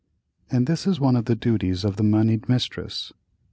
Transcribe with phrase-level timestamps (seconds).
[0.49, 3.13] And this is one of the duties of the monied mistress.